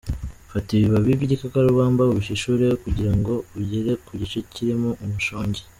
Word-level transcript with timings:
Fata 0.51 0.69
ibibabi 0.73 1.11
by’igikakarubamba 1.17 2.03
ubishishure 2.11 2.67
kugirango 2.83 3.33
ugere 3.59 3.91
ku 4.05 4.11
gice 4.19 4.37
kirimo 4.51 4.89
umushongi. 5.05 5.61